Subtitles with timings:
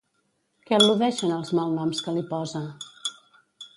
[0.69, 2.63] Què al·ludeixen els malnoms que li posa?